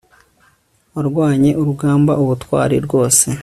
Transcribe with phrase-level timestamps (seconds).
[0.95, 3.25] warwanye urugamba ubutwari rwose